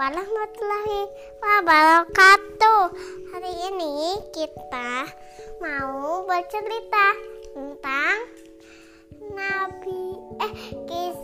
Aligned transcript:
warahmatullahi 0.00 1.12
wabarakatuh. 1.44 2.84
Hari 3.36 3.52
ini 3.68 4.16
kita 4.32 5.04
mau 5.60 6.24
bercerita 6.24 7.06
tentang 7.52 8.16
Nabi 9.28 10.04
eh 10.40 10.54
kis, 10.88 11.18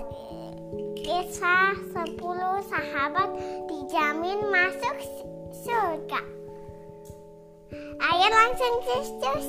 kisah 1.01 1.73
10 2.05 2.21
sahabat 2.69 3.33
dijamin 3.65 4.45
masuk 4.45 4.97
surga. 5.65 6.21
Ayo 7.97 8.29
langsung 8.29 8.75
cus 8.85 9.09
cus. 9.25 9.49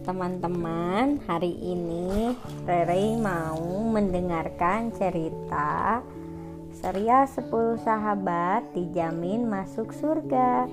Teman-teman, 0.00 1.20
hari 1.28 1.52
ini 1.60 2.32
Rere 2.64 3.20
mau 3.20 3.84
mendengarkan 3.84 4.88
cerita 4.96 6.00
Serial 6.72 7.28
10 7.28 7.76
sahabat 7.84 8.72
dijamin 8.72 9.44
masuk 9.44 9.92
surga 9.92 10.72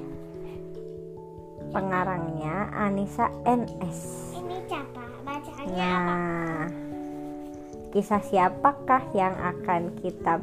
Pengarangnya 1.76 2.72
Anissa 2.72 3.28
NS 3.44 4.32
Ini 4.40 4.64
siapa? 4.64 5.04
Bacaannya 5.28 5.76
apa? 5.76 6.14
Nah, 6.16 6.64
kisah 7.92 8.24
siapakah 8.24 9.04
yang 9.12 9.36
akan 9.36 9.92
kita 10.00 10.40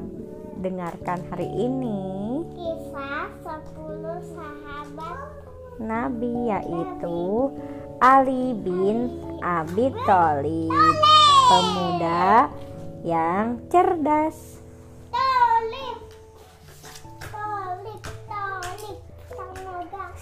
dengarkan 0.61 1.25
hari 1.33 1.49
ini? 1.49 2.45
Kisah 2.53 3.33
10 3.49 4.37
sahabat 4.37 5.45
Nabi 5.81 6.55
yaitu 6.55 7.51
Ali 8.05 8.53
bin 8.53 9.09
Abi 9.41 9.89
Thalib 10.05 10.93
pemuda 11.49 12.53
yang 13.01 13.65
cerdas. 13.73 14.61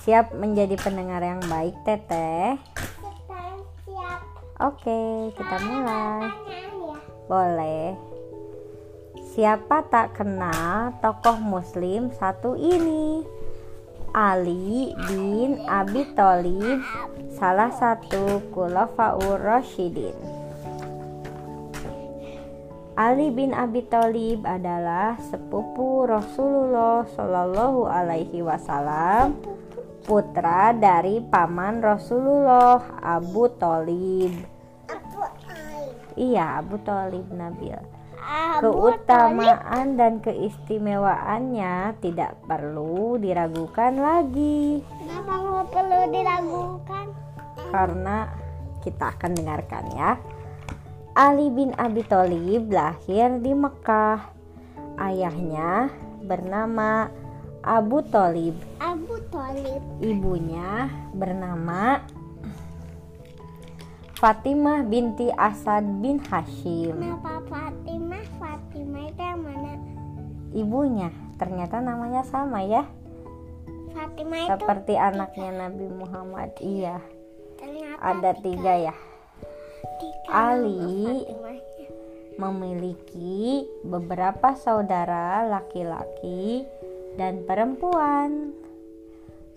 Siap 0.06 0.30
menjadi 0.39 0.78
pendengar 0.78 1.27
yang 1.27 1.42
baik 1.50 1.74
teteh? 1.83 2.55
Oke 4.62 5.34
kita 5.34 5.56
mulai. 5.67 6.30
ya. 6.30 6.94
Boleh. 7.27 7.98
Siapa 9.34 9.91
tak 9.91 10.22
kenal 10.22 10.94
tokoh 11.02 11.34
muslim 11.42 12.14
satu 12.14 12.55
ini 12.55 13.42
Ali 14.12 14.92
bin 15.08 15.56
Abi 15.64 16.05
Thalib 16.12 16.84
salah 17.32 17.72
satu 17.72 18.44
Khulafaur 18.52 19.41
Rasyidin 19.41 20.12
Ali 22.92 23.33
bin 23.33 23.56
Abi 23.56 23.80
Thalib 23.88 24.44
adalah 24.44 25.16
sepupu 25.16 26.05
Rasulullah 26.05 27.08
Shallallahu 27.08 27.88
Alaihi 27.88 28.44
Wasallam, 28.44 29.33
putra 30.05 30.77
dari 30.77 31.24
paman 31.24 31.80
Rasulullah 31.80 32.84
Abu 33.00 33.48
Thalib. 33.56 34.44
Iya, 36.20 36.60
Abu 36.60 36.77
Thalib 36.84 37.33
Nabil. 37.33 38.02
Keutamaan 38.62 39.98
dan 39.98 40.23
keistimewaannya 40.23 41.98
tidak 41.98 42.39
perlu 42.47 43.19
diragukan 43.19 43.98
lagi 43.98 44.86
Kenapa 44.86 45.67
perlu 45.67 46.01
diragukan? 46.14 47.07
karena 47.73 48.29
kita 48.85 49.17
akan 49.17 49.33
dengarkan 49.33 49.85
ya. 49.96 50.13
Ali 51.13 51.48
bin 51.48 51.73
Abi 51.77 52.05
Thalib 52.05 52.69
lahir 52.69 53.41
di 53.41 53.52
Mekah. 53.57 54.20
Ayahnya 55.01 55.89
bernama 56.20 57.08
Abu 57.63 58.05
Thalib, 58.05 58.58
Abu 58.83 59.17
Tolip 59.30 59.80
ibunya 60.02 60.91
bernama 61.17 62.02
Fatimah 64.19 64.86
binti 64.86 65.30
Asad 65.35 65.83
bin 65.98 66.19
Hashim. 66.27 66.95
Kenapa 66.98 67.42
Fatimah? 67.51 67.92
Ibunya 70.52 71.08
ternyata 71.40 71.80
namanya 71.80 72.23
sama 72.29 72.63
ya, 72.63 72.85
Fatimah 73.92 74.46
itu 74.46 74.48
seperti 74.52 74.95
anaknya 75.01 75.68
Nabi 75.68 75.86
Muhammad. 75.89 76.52
Iya, 76.61 77.01
ternyata 77.57 78.01
ada 78.01 78.30
tiga 78.40 78.74
ya. 78.92 78.95
tiga 80.01 80.29
Ali 80.33 81.27
memiliki 82.40 83.68
beberapa 83.85 84.57
saudara 84.57 85.45
laki-laki 85.48 86.64
dan 87.20 87.45
perempuan. 87.45 88.57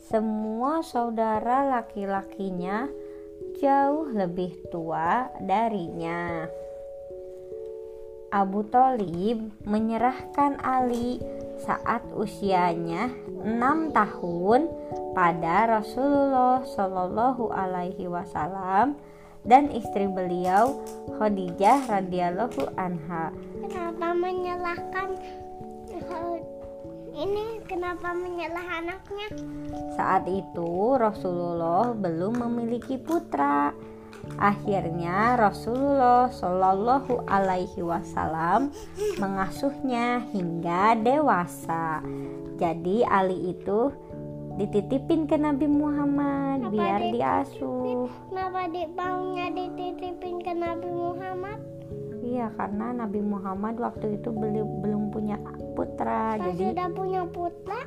Semua 0.06 0.86
saudara 0.86 1.66
laki-lakinya 1.66 2.86
jauh 3.58 4.12
lebih 4.12 4.70
tua 4.70 5.32
darinya. 5.42 6.46
Abu 8.34 8.66
Thalib 8.68 9.54
menyerahkan 9.66 10.58
Ali 10.64 11.22
saat 11.62 12.04
usianya 12.14 13.10
enam 13.46 13.94
tahun 13.94 14.68
pada 15.16 15.80
Rasulullah 15.80 16.66
Shallallahu 16.66 17.54
Alaihi 17.54 18.10
Wasallam 18.12 19.00
dan 19.46 19.70
istri 19.72 20.10
beliau 20.10 20.82
Khadijah 21.16 21.86
radhiyallahu 21.88 22.76
anha. 22.76 23.30
Kenapa 23.62 24.08
menyalahkan 24.12 25.10
ini? 27.16 27.64
Kenapa 27.66 28.12
menyalah 28.12 28.84
anaknya? 28.84 29.28
Saat 29.96 30.28
itu 30.28 31.00
Rasulullah 31.00 31.96
belum 31.96 32.44
memiliki 32.44 33.00
putra. 33.00 33.72
Akhirnya 34.36 35.40
Rasulullah 35.40 36.28
Shallallahu 36.28 37.24
Alaihi 37.24 37.80
Wasallam 37.80 38.74
mengasuhnya 39.22 40.28
hingga 40.36 41.00
dewasa. 41.00 42.04
Jadi 42.60 43.04
Ali 43.08 43.56
itu 43.56 43.92
dititipin 44.56 45.28
ke 45.28 45.36
Nabi 45.36 45.68
Muhammad 45.68 46.68
Kenapa 46.68 46.74
biar 46.76 47.00
dititipin? 47.00 47.16
diasuh. 47.20 48.08
Kenapa 48.32 48.62
di 48.72 48.84
baunya 48.96 49.48
dititipin 49.52 50.36
ke 50.44 50.54
Nabi 50.56 50.90
Muhammad? 50.92 51.60
Iya 52.26 52.48
karena 52.58 52.88
Nabi 53.06 53.20
Muhammad 53.22 53.76
waktu 53.78 54.18
itu 54.18 54.34
belum 54.34 54.82
belum 54.82 55.04
punya 55.14 55.38
putra, 55.78 56.36
Pas 56.36 56.52
jadi 56.52 56.74
sudah 56.74 56.88
punya 56.92 57.22
putra, 57.30 57.80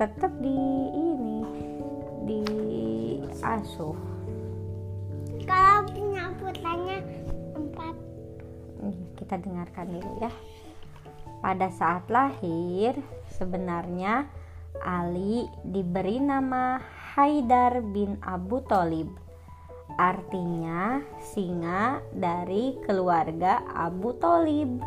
tetap 0.00 0.32
di 0.40 0.56
ini 0.96 1.38
diasuh. 2.24 4.11
Kalau 5.46 5.86
punya 5.90 6.30
putranya 6.38 6.98
empat. 7.54 7.94
Kita 9.18 9.34
dengarkan 9.38 9.86
dulu 9.94 10.10
ya. 10.22 10.32
Pada 11.42 11.68
saat 11.74 12.06
lahir, 12.06 12.94
sebenarnya 13.34 14.30
Ali 14.82 15.46
diberi 15.66 16.22
nama 16.22 16.80
Haidar 17.14 17.82
bin 17.92 18.16
Abu 18.22 18.62
Thalib. 18.64 19.10
Artinya 20.00 21.04
singa 21.20 22.00
dari 22.16 22.80
keluarga 22.86 23.60
Abu 23.76 24.16
Thalib. 24.16 24.80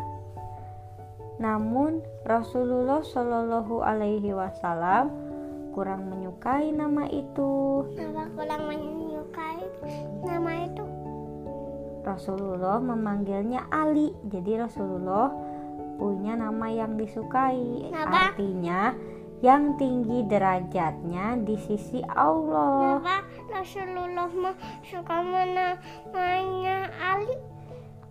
Namun 1.38 2.00
Rasulullah 2.24 3.04
Shallallahu 3.04 3.84
Alaihi 3.84 4.32
Wasallam 4.32 5.25
kurang 5.76 6.08
menyukai 6.08 6.72
nama 6.72 7.04
itu. 7.12 7.84
Kenapa 7.92 8.32
kurang 8.32 8.62
menyukai 8.64 9.60
nama 10.24 10.52
itu? 10.64 10.84
Rasulullah 12.00 12.80
memanggilnya 12.80 13.68
Ali. 13.68 14.16
Jadi 14.24 14.56
Rasulullah 14.56 15.28
punya 16.00 16.32
nama 16.32 16.72
yang 16.72 16.96
disukai. 16.96 17.92
Kenapa? 17.92 18.32
Artinya 18.32 18.96
yang 19.44 19.76
tinggi 19.76 20.24
derajatnya 20.24 21.44
di 21.44 21.60
sisi 21.60 22.00
Allah. 22.08 22.96
Kenapa 23.04 23.28
Rasulullah 23.52 24.56
suka 24.80 25.16
namanya 25.20 26.88
Ali? 27.04 27.36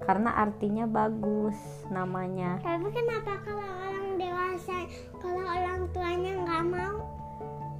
Karena 0.06 0.38
artinya 0.38 0.85
bagus 0.85 1.57
namanya. 1.89 2.62
Tapi 2.62 2.94
kenapa 2.94 3.41
kalau 3.41 3.65
orang 3.89 4.21
dewasa, 4.21 4.85
kalau 5.17 5.41
orang 5.50 5.81
tuanya 5.89 6.31
nggak 6.45 6.63
mau? 6.69 7.25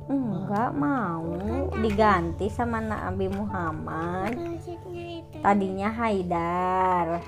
Enggak 0.06 0.72
mau 0.78 1.26
diganti 1.82 2.50
sama 2.52 2.78
Nabi 2.82 3.28
Muhammad. 3.30 4.38
Tadinya 5.42 5.90
Haidar. 5.94 7.22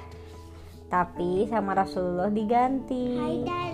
Tapi 0.88 1.50
sama 1.52 1.76
Rasulullah 1.76 2.32
diganti. 2.32 3.18
Haidar 3.18 3.68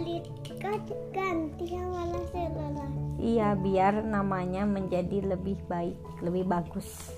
kan 0.64 0.80
ganti 1.12 1.76
sama 1.76 2.08
Rasulullah. 2.08 2.88
iya 3.20 3.52
biar 3.52 4.00
namanya 4.08 4.64
menjadi 4.64 5.36
lebih 5.36 5.60
baik 5.68 6.00
lebih 6.24 6.48
bagus 6.48 7.12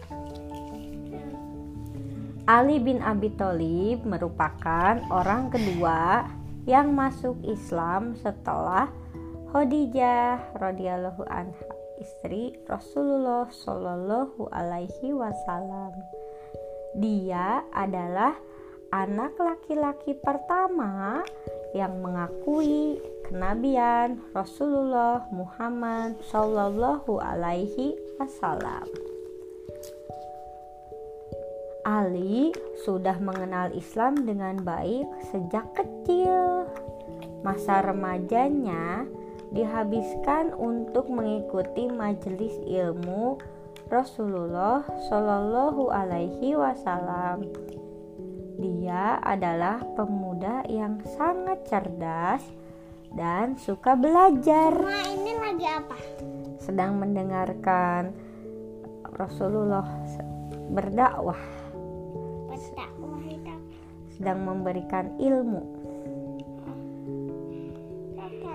Ali 2.49 2.81
bin 2.81 3.05
Abi 3.05 3.29
Thalib 3.37 4.01
merupakan 4.01 4.97
orang 5.13 5.53
kedua 5.53 6.25
yang 6.65 6.93
masuk 6.97 7.37
Islam 7.45 8.17
setelah 8.17 8.89
Khadijah 9.53 10.57
radhiyallahu 10.57 11.21
anha 11.29 11.74
istri 11.99 12.55
Rasulullah 12.67 13.47
Shallallahu 13.51 14.51
alaihi 14.51 15.15
wasallam. 15.15 15.93
Dia 16.95 17.63
adalah 17.75 18.35
anak 18.95 19.35
laki-laki 19.35 20.15
pertama 20.15 21.23
yang 21.75 21.99
mengakui 21.99 23.03
kenabian 23.27 24.23
Rasulullah 24.31 25.27
Muhammad 25.35 26.15
Shallallahu 26.31 27.19
alaihi 27.19 27.99
wasallam. 28.15 28.87
Ali 31.85 32.49
sudah 32.81 33.21
mengenal 33.21 33.69
Islam 33.77 34.25
dengan 34.25 34.57
baik 34.63 35.05
sejak 35.29 35.69
kecil. 35.77 36.65
Masa 37.45 37.85
remajanya 37.85 39.05
dihabiskan 39.53 40.55
untuk 40.57 41.11
mengikuti 41.11 41.89
majelis 41.91 42.55
ilmu 42.65 43.37
Rasulullah 43.85 44.81
Shallallahu 45.05 45.93
Alaihi 45.93 46.57
Wasallam. 46.57 47.45
Dia 48.55 49.19
adalah 49.21 49.83
pemuda 49.93 50.63
yang 50.71 51.03
sangat 51.19 51.67
cerdas 51.67 52.41
dan 53.13 53.59
suka 53.59 53.93
belajar. 53.93 54.71
Ma 54.73 55.03
ini 55.11 55.33
lagi 55.37 55.67
apa? 55.69 55.97
Sedang 56.57 56.97
mendengarkan 56.97 58.15
Rasulullah 59.15 59.85
berdakwah 60.71 61.39
Berdakwah 62.49 63.23
itu. 63.27 63.53
sedang 64.15 64.39
memberikan 64.47 65.13
ilmu. 65.19 65.74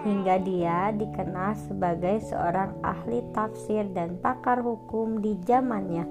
Hingga 0.00 0.40
dia 0.40 0.90
dikenal 0.96 1.52
sebagai 1.68 2.24
seorang 2.24 2.72
ahli 2.80 3.20
tafsir 3.36 3.84
dan 3.92 4.16
pakar 4.16 4.64
hukum 4.64 5.20
di 5.20 5.36
zamannya. 5.44 6.04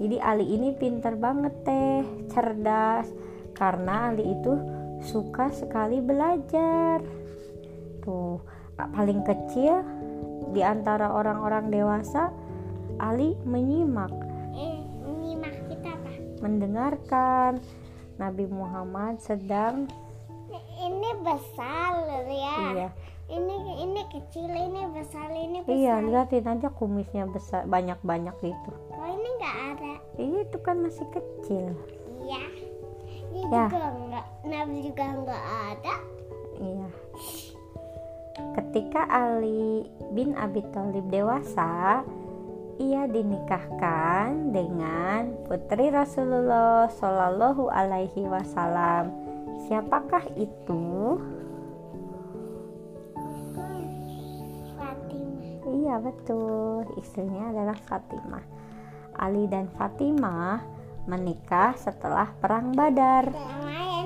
Jadi 0.00 0.16
Ali 0.16 0.56
ini 0.56 0.72
pinter 0.72 1.16
banget 1.16 1.52
teh, 1.64 2.00
cerdas 2.28 3.08
karena 3.52 4.12
Ali 4.12 4.32
itu 4.32 4.56
suka 5.00 5.48
sekali 5.52 6.00
belajar. 6.00 7.00
Tuh, 8.00 8.40
paling 8.76 9.20
kecil 9.24 9.84
di 10.52 10.64
antara 10.64 11.12
orang-orang 11.12 11.68
dewasa 11.68 12.32
Ali 12.96 13.36
menyimak, 13.44 14.12
Eh, 14.52 14.80
nyimak 15.04 15.56
kita 15.68 15.96
apa? 15.96 16.10
mendengarkan 16.40 17.60
Nabi 18.16 18.44
Muhammad 18.48 19.20
sedang 19.20 19.88
Ini 20.80 21.12
besar 21.20 21.92
ya. 22.24 22.56
iya 22.72 22.88
Ini 23.30 23.56
ini 23.86 24.02
kecil, 24.10 24.50
ini 24.50 24.90
besar, 24.90 25.30
ini 25.30 25.62
besar. 25.62 25.70
Iya, 25.70 25.94
lihatin 26.02 26.50
aja 26.50 26.68
kumisnya 26.74 27.30
besar 27.30 27.62
banyak-banyak 27.62 28.34
gitu. 28.42 28.70
Kok 28.90 29.06
ini 29.06 29.28
nggak 29.38 29.56
ada? 29.70 29.92
Iya, 30.18 30.38
itu 30.50 30.58
kan 30.58 30.76
masih 30.82 31.06
kecil. 31.14 31.70
Iya. 32.26 32.42
Ini 33.30 33.46
Ya. 33.46 33.70
juga 33.70 33.86
nggak, 33.94 34.26
Nabi 34.50 34.76
juga 34.82 35.04
nggak 35.14 35.44
ada. 35.70 35.94
Iya. 36.58 36.88
Ketika 38.58 39.02
Ali 39.06 39.86
bin 40.10 40.34
Abi 40.34 40.66
Thalib 40.74 41.06
dewasa, 41.06 42.02
ia 42.82 43.06
dinikahkan 43.06 44.50
dengan 44.50 45.38
putri 45.46 45.92
Rasulullah 45.94 46.90
Shallallahu 46.90 47.70
Alaihi 47.70 48.26
Wasallam. 48.26 49.12
Siapakah 49.68 50.24
itu? 50.34 51.20
Iya 55.90 56.06
betul, 56.06 56.86
istrinya 57.02 57.50
adalah 57.50 57.74
Fatimah. 57.74 58.46
Ali 59.18 59.50
dan 59.50 59.66
Fatimah 59.74 60.62
menikah 61.10 61.74
setelah 61.74 62.30
perang 62.38 62.70
Badar. 62.78 63.26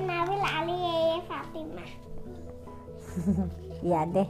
Nabil 0.00 0.44
Ali 0.48 0.80
Fatimah. 1.28 1.90
Ya 3.92 4.08
deh, 4.08 4.24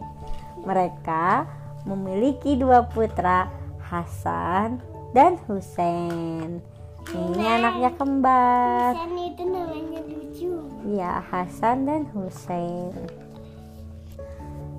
mereka 0.66 1.46
memiliki 1.86 2.58
dua 2.58 2.90
putra, 2.90 3.46
Hasan 3.86 4.82
dan 5.14 5.38
Husain. 5.46 6.58
Ini 7.06 7.44
anaknya 7.62 7.94
kembar. 7.94 8.98
Dan 8.98 9.14
itu 9.14 9.42
namanya 9.46 10.02
lucu. 10.02 10.58
Ya, 10.90 11.22
Hasan 11.30 11.86
dan 11.86 12.10
Husain. 12.10 13.23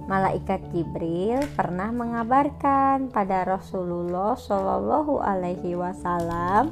Malaikat 0.05 0.61
Jibril 0.69 1.41
pernah 1.57 1.89
mengabarkan 1.89 3.09
pada 3.09 3.41
Rasulullah 3.41 4.37
Shallallahu 4.37 5.17
Alaihi 5.17 5.73
Wasallam 5.73 6.69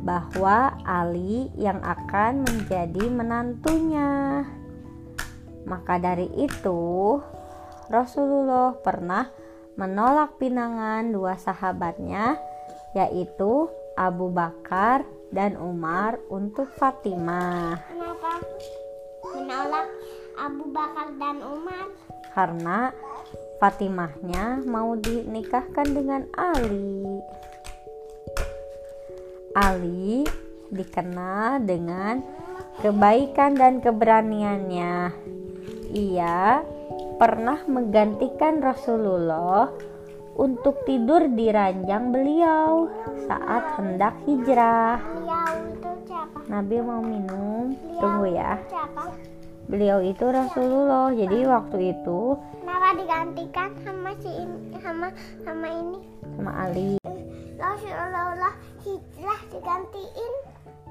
bahwa 0.00 0.72
Ali 0.88 1.52
yang 1.60 1.84
akan 1.84 2.48
menjadi 2.48 3.12
menantunya. 3.12 4.46
Maka 5.68 6.00
dari 6.00 6.32
itu, 6.32 7.20
Rasulullah 7.92 8.72
pernah 8.80 9.28
menolak 9.76 10.40
pinangan 10.40 11.12
dua 11.12 11.36
sahabatnya, 11.36 12.40
yaitu 12.96 13.68
Abu 14.00 14.32
Bakar 14.32 15.04
dan 15.28 15.60
Umar 15.60 16.22
untuk 16.32 16.70
Fatimah, 16.80 17.82
kenapa 17.90 18.40
menolak 19.34 19.88
Abu 20.38 20.64
Bakar 20.72 21.08
dan 21.18 21.36
Umar? 21.42 22.05
Karena 22.34 22.90
Fatimahnya 23.56 24.60
mau 24.68 25.00
dinikahkan 25.00 25.88
dengan 25.88 26.28
Ali. 26.36 27.00
Ali 29.56 30.28
dikenal 30.68 31.64
dengan 31.64 32.20
kebaikan 32.84 33.56
dan 33.56 33.80
keberaniannya. 33.80 35.08
Ia 35.96 36.60
pernah 37.16 37.64
menggantikan 37.64 38.60
Rasulullah 38.60 39.72
untuk 40.36 40.84
tidur 40.84 41.24
di 41.32 41.48
ranjang 41.48 42.12
beliau 42.12 42.92
saat 43.24 43.80
hendak 43.80 44.20
hijrah. 44.28 45.00
Nabi 46.52 46.76
mau 46.84 47.00
minum, 47.00 47.72
tunggu 47.96 48.36
ya. 48.36 48.60
Beliau 49.66 49.98
itu 50.02 50.22
Rasulullah. 50.22 51.10
Jadi 51.10 51.38
waktu 51.46 51.78
itu 51.90 52.38
Kenapa 52.62 52.88
digantikan 52.98 53.70
sama 53.82 54.10
si 54.22 54.30
ini, 54.30 54.78
sama 54.78 55.08
sama 55.42 55.66
ini? 55.70 55.98
sama 56.36 56.52
Ali. 56.68 56.98
Rasulullah 57.56 58.54
hijrah 58.84 59.40
digantiin. 59.50 60.32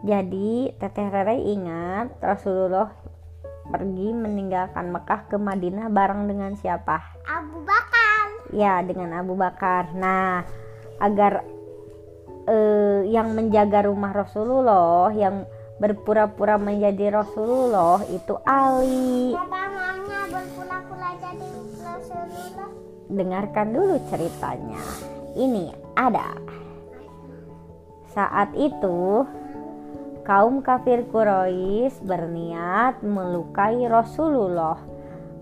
Jadi 0.05 0.75
Teteh 0.75 1.07
Rere 1.07 1.37
ingat 1.39 2.19
Rasulullah 2.19 2.91
pergi 3.65 4.13
meninggalkan 4.13 4.91
Mekah 4.91 5.21
ke 5.31 5.37
Madinah 5.39 5.87
bareng 5.89 6.27
dengan 6.29 6.53
siapa? 6.59 7.01
Abu 7.25 7.63
Bakar. 7.65 8.25
Ya, 8.53 8.81
dengan 8.85 9.15
Abu 9.15 9.33
Bakar. 9.33 9.93
Nah, 9.97 10.45
agar 11.01 11.41
eh, 12.45 13.01
yang 13.09 13.33
menjaga 13.33 13.89
rumah 13.89 14.13
Rasulullah, 14.13 15.09
yang 15.15 15.49
berpura-pura 15.75 16.55
menjadi 16.55 17.19
Rasulullah 17.19 17.99
itu 18.07 18.39
Ali. 18.47 19.35
Maunya 19.35 20.21
berpura-pura 20.31 21.09
jadi 21.19 21.49
Rasulullah? 21.83 22.69
Dengarkan 23.11 23.67
dulu 23.75 23.95
ceritanya. 24.07 24.81
Ini 25.35 25.75
ada. 25.99 26.31
Saat 28.15 28.55
itu 28.55 29.27
kaum 30.23 30.63
kafir 30.63 31.03
Quraisy 31.11 31.99
berniat 32.07 33.03
melukai 33.03 33.83
Rasulullah. 33.83 34.79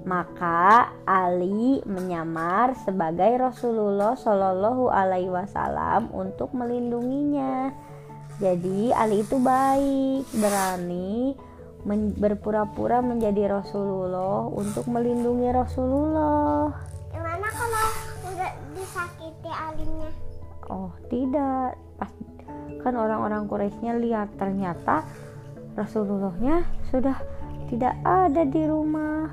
Maka 0.04 0.92
Ali 1.08 1.80
menyamar 1.88 2.76
sebagai 2.84 3.40
Rasulullah 3.40 4.20
Shallallahu 4.20 4.92
Alaihi 4.92 5.32
Wasallam 5.32 6.12
untuk 6.12 6.52
melindunginya. 6.52 7.72
Jadi 8.42 8.90
Ali 8.90 9.22
itu 9.22 9.38
baik, 9.38 10.26
berani 10.34 11.38
men- 11.86 12.16
berpura-pura 12.18 13.04
menjadi 13.04 13.62
Rasulullah 13.62 14.50
untuk 14.50 14.90
melindungi 14.90 15.54
Rasulullah. 15.54 16.74
Gimana 17.14 17.48
kalau 17.54 17.88
udah 18.34 18.52
disakiti 18.74 19.52
alimnya? 19.52 20.10
Oh 20.72 20.90
tidak, 21.12 21.78
pas 22.02 22.10
kan 22.84 22.94
orang-orang 23.00 23.48
Quraisynya 23.48 23.96
lihat 24.02 24.34
ternyata 24.36 25.06
Rasulullahnya 25.78 26.68
sudah 26.90 27.16
tidak 27.70 27.96
ada 28.04 28.44
di 28.44 28.62
rumah. 28.66 29.30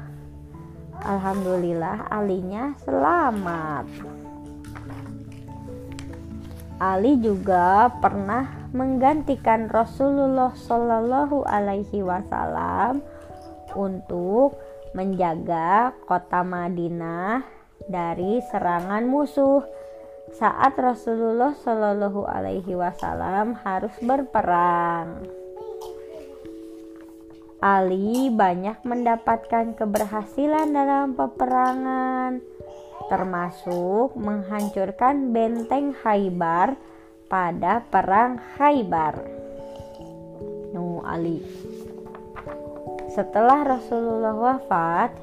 Alhamdulillah 1.00 2.12
alinya 2.12 2.76
selamat. 2.84 3.88
Ali 6.80 7.20
juga 7.20 7.92
pernah 8.00 8.59
menggantikan 8.70 9.66
Rasulullah 9.66 10.54
Shallallahu 10.54 11.42
Alaihi 11.42 12.06
Wasallam 12.06 13.02
untuk 13.74 14.58
menjaga 14.94 15.94
kota 16.06 16.42
Madinah 16.42 17.42
dari 17.86 18.42
serangan 18.50 19.06
musuh 19.06 19.62
saat 20.34 20.78
Rasulullah 20.78 21.54
Shallallahu 21.58 22.26
Alaihi 22.26 22.74
Wasallam 22.78 23.58
harus 23.66 23.94
berperang. 24.02 25.26
Ali 27.60 28.32
banyak 28.32 28.80
mendapatkan 28.88 29.76
keberhasilan 29.76 30.72
dalam 30.72 31.12
peperangan, 31.12 32.40
termasuk 33.12 34.16
menghancurkan 34.16 35.36
benteng 35.36 35.92
Haibar 36.00 36.80
pada 37.30 37.86
perang 37.86 38.42
Haibar. 38.58 39.22
Nu 40.74 40.98
Ali. 41.06 41.38
Setelah 43.14 43.62
Rasulullah 43.78 44.34
wafat, 44.34 45.14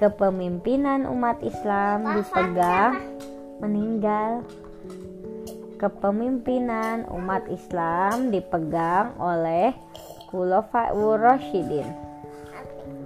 kepemimpinan 0.00 1.04
umat 1.04 1.44
Islam 1.44 2.16
dipegang 2.16 3.20
meninggal 3.60 4.42
kepemimpinan 5.76 7.04
umat 7.12 7.44
Islam 7.52 8.32
dipegang 8.32 9.12
oleh 9.20 9.76
Khulafaur 10.32 11.20
Rasyidin. 11.20 11.88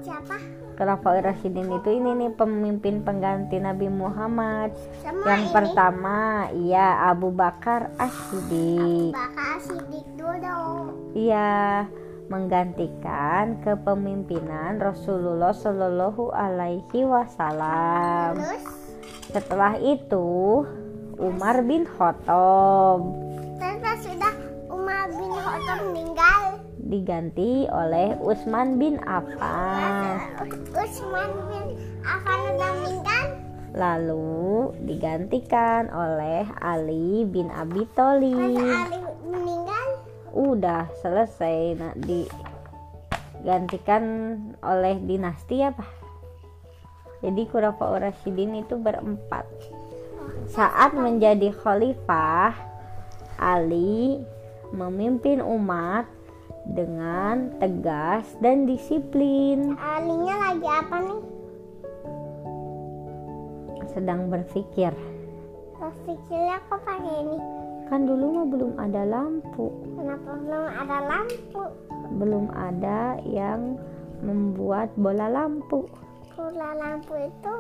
Siapa? 0.07 0.68
Khulafaur 0.79 1.27
Rasyidin 1.27 1.75
itu 1.75 1.91
ini 1.91 2.15
nih 2.15 2.31
pemimpin 2.39 3.03
pengganti 3.03 3.59
Nabi 3.59 3.91
Muhammad. 3.91 4.71
Sama 5.03 5.27
Yang 5.27 5.43
ini. 5.43 5.55
pertama, 5.59 6.19
iya 6.55 7.11
Abu 7.11 7.35
Bakar 7.35 7.91
As-Siddiq. 7.99 9.11
Bakal 9.11 9.55
sidik 9.59 10.07
dulu. 10.15 10.95
Iya, 11.19 11.83
menggantikan 12.31 13.59
kepemimpinan 13.67 14.79
Rasulullah 14.79 15.51
Shallallahu 15.51 16.31
Alaihi 16.31 17.03
Wasallam. 17.03 18.39
Terus 18.39 18.65
Setelah 19.35 19.75
itu, 19.83 20.63
Umar 21.19 21.67
bin 21.67 21.91
Khattab 21.91 23.03
terus 23.59 24.01
sudah 24.15 24.35
Umar 24.71 25.11
bin 25.11 25.33
Khattab 25.33 25.79
meninggal. 25.91 26.48
Diganti 26.89 27.69
oleh 27.69 28.17
Utsman 28.25 28.81
bin 28.81 28.97
Affan. 29.05 30.25
Usman 30.73 31.29
bin 31.53 31.77
Affan 32.01 32.41
udah 32.57 32.73
meninggal. 32.81 33.25
Lalu 33.77 34.73
digantikan 34.89 35.93
oleh 35.93 36.49
Ali 36.65 37.29
bin 37.29 37.53
Abi 37.53 37.85
Thalib. 37.93 38.57
Ali 38.57 39.05
meninggal. 39.29 40.01
Udah 40.33 40.89
selesai 41.05 41.77
nah, 41.77 41.93
digantikan 42.01 44.01
oleh 44.65 44.97
dinasti 45.05 45.61
apa? 45.61 45.85
Jadi 47.21 47.45
Khulafaur 47.53 48.01
Rasyidin 48.01 48.65
itu 48.65 48.81
berempat. 48.81 49.45
Saat 50.49 50.97
menjadi 50.97 51.53
khalifah, 51.53 52.57
Ali 53.37 54.25
memimpin 54.73 55.45
umat 55.45 56.09
dengan 56.69 57.53
tegas 57.57 58.29
dan 58.39 58.65
disiplin. 58.65 59.73
Alinya 59.75 60.37
lagi 60.47 60.69
apa 60.69 60.97
nih? 61.01 61.21
Sedang 63.89 64.29
berpikir, 64.29 64.93
Berpikirnya 65.75 66.59
kok 66.67 66.83
pakai 66.83 66.99
ini? 67.19 67.39
kan 67.89 68.05
dulu 68.05 68.37
mah 68.37 68.47
belum 68.47 68.73
ada 68.77 69.03
lampu, 69.03 69.73
Kenapa 69.97 70.31
belum 70.37 70.65
ada 70.77 70.99
lampu? 71.09 71.63
belum 72.15 72.45
ada 72.53 72.99
yang 73.25 73.81
membuat 74.21 74.93
bola 74.95 75.27
lampu. 75.27 75.89
Bola 76.37 76.77
lampu 76.77 77.17
itu 77.17 77.55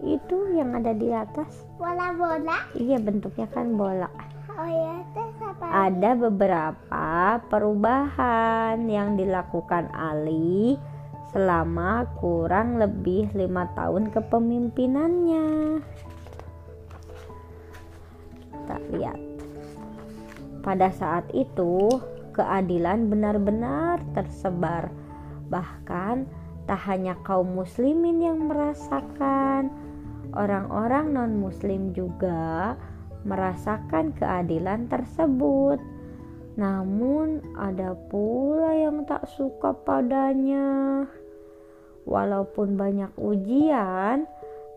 Itu 0.00 0.36
yang 0.50 0.72
ada 0.72 0.90
di 0.90 1.12
atas. 1.12 1.68
bola-bola. 1.76 2.64
Iya 2.72 2.96
bentuknya 2.98 3.46
kan 3.46 3.76
bola. 3.76 4.08
Oh 4.50 4.66
ya, 4.66 5.02
apa? 5.04 5.23
Ada 5.70 6.16
beberapa 6.16 7.38
perubahan 7.48 8.84
yang 8.88 9.16
dilakukan 9.16 9.88
Ali 9.94 10.76
selama 11.34 12.06
kurang 12.20 12.78
lebih 12.78 13.32
lima 13.32 13.66
tahun 13.74 14.12
kepemimpinannya. 14.14 15.80
Kita 18.52 18.76
lihat. 18.94 19.20
Pada 20.64 20.88
saat 20.88 21.28
itu, 21.36 21.88
keadilan 22.32 23.12
benar-benar 23.12 24.00
tersebar. 24.16 24.88
Bahkan 25.52 26.24
tak 26.64 26.80
hanya 26.88 27.14
kaum 27.22 27.52
muslimin 27.52 28.24
yang 28.24 28.48
merasakan, 28.48 29.68
orang-orang 30.32 31.12
non-muslim 31.12 31.92
juga 31.92 32.74
keadilan 34.16 34.86
tersebut. 34.86 35.80
Namun, 36.54 37.42
ada 37.58 37.98
pula 38.08 38.70
yang 38.76 39.02
tak 39.08 39.26
suka 39.34 39.74
padanya. 39.74 41.02
Walaupun 42.04 42.76
banyak 42.76 43.10
ujian, 43.16 44.28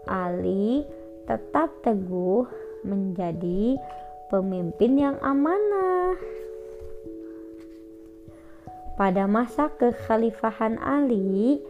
Ali 0.07 0.87
tetap 1.27 1.69
teguh 1.83 2.47
menjadi 2.87 3.75
pemimpin 4.31 4.95
yang 4.95 5.17
amanah. 5.19 6.15
Pada 8.97 9.29
masa 9.29 9.69
kekhalifahan 9.77 10.81
Ali, 10.81 11.61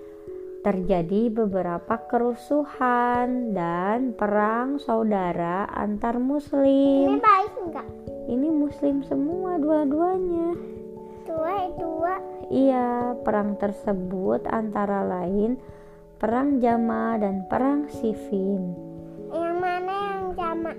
terjadi 0.65 1.29
beberapa 1.31 2.01
kerusuhan 2.09 3.53
dan 3.53 4.13
perang 4.17 4.81
saudara 4.81 5.69
antar 5.69 6.17
Ini 6.17 6.25
muslim. 6.25 7.07
baik 7.21 7.53
enggak? 7.65 7.87
Ini 8.27 8.49
muslim 8.51 9.05
semua 9.05 9.55
dua-duanya. 9.61 10.57
Dua, 11.27 11.55
dua. 11.75 12.13
Iya, 12.47 13.15
perang 13.21 13.59
tersebut 13.59 14.47
antara 14.47 15.03
lain 15.03 15.59
perang 16.17 16.57
Jama 16.57 17.13
dan 17.21 17.45
perang 17.45 17.85
Siffin. 17.93 18.73
Yang 19.29 19.55
mana 19.61 19.93
yang 19.93 20.25
jamak? 20.33 20.77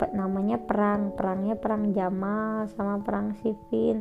Pe- 0.00 0.12
namanya 0.16 0.56
perang, 0.64 1.12
perangnya 1.12 1.60
perang 1.60 1.92
Jama 1.92 2.64
sama 2.72 3.04
perang 3.04 3.36
Siffin. 3.44 4.00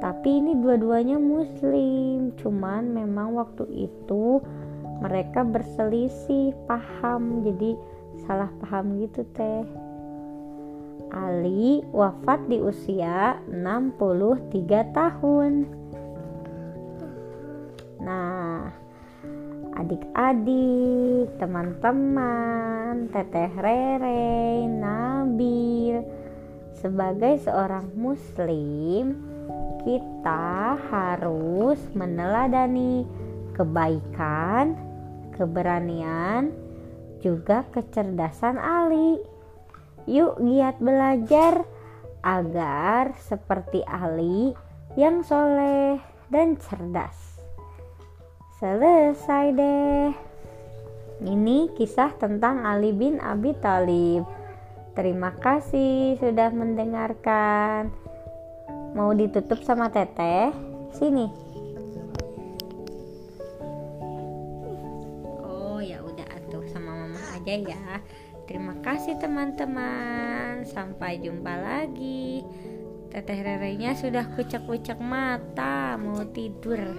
Tapi 0.00 0.40
ini 0.40 0.56
dua-duanya 0.56 1.20
muslim, 1.20 2.32
cuman 2.40 2.88
memang 2.88 3.36
waktu 3.36 3.68
itu 3.68 4.40
mereka 5.04 5.44
berselisih 5.44 6.56
paham, 6.64 7.44
jadi 7.44 7.76
salah 8.24 8.48
paham 8.64 8.96
gitu 9.04 9.24
teh. 9.36 9.64
Ali 11.12 11.84
wafat 11.92 12.48
di 12.48 12.64
usia 12.64 13.44
63 13.52 14.96
tahun. 14.96 15.52
Nah, 18.00 18.72
adik-adik, 19.76 21.36
teman-teman, 21.36 23.10
Teteh 23.12 23.52
Rere, 23.58 24.64
Nabil, 24.64 26.00
sebagai 26.72 27.36
seorang 27.44 27.92
muslim, 27.92 29.29
kita 29.84 30.76
harus 30.92 31.80
meneladani 31.96 33.04
kebaikan, 33.56 34.76
keberanian, 35.36 36.52
juga 37.20 37.64
kecerdasan 37.72 38.56
Ali. 38.56 39.20
Yuk 40.08 40.40
giat 40.40 40.80
belajar 40.80 41.64
agar 42.24 43.12
seperti 43.20 43.84
Ali 43.84 44.52
yang 44.96 45.24
soleh 45.24 46.00
dan 46.32 46.56
cerdas. 46.56 47.16
Selesai 48.60 49.44
deh. 49.56 50.12
Ini 51.20 51.72
kisah 51.76 52.16
tentang 52.16 52.64
Ali 52.64 52.96
bin 52.96 53.20
Abi 53.20 53.52
Thalib. 53.60 54.24
Terima 54.96 55.32
kasih 55.36 56.16
sudah 56.16 56.48
mendengarkan. 56.52 58.09
Mau 58.90 59.14
ditutup 59.14 59.62
sama 59.62 59.86
Teteh? 59.86 60.50
Sini. 60.90 61.30
Oh 65.46 65.78
ya 65.78 66.02
udah 66.02 66.26
atuh 66.26 66.66
sama 66.66 67.06
mama 67.06 67.22
aja 67.38 67.54
ya. 67.54 68.02
Terima 68.50 68.74
kasih 68.82 69.14
teman-teman. 69.22 70.66
Sampai 70.66 71.22
jumpa 71.22 71.54
lagi. 71.54 72.42
Teteh 73.10 73.42
Rerenya 73.42 73.94
sudah 73.94 74.26
kucek-kucek 74.34 74.98
mata, 74.98 75.98
mau 75.98 76.22
tidur. 76.30 76.98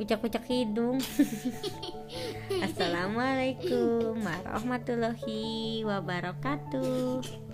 Kucek-kucek 0.00 0.44
hidung. 0.48 1.00
Assalamualaikum 2.66 4.16
warahmatullahi 4.20 5.84
wabarakatuh. 5.84 7.49